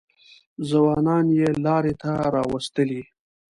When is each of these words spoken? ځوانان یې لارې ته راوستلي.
ځوانان 0.69 1.25
یې 1.39 1.49
لارې 1.65 1.93
ته 2.01 2.11
راوستلي. 2.35 3.01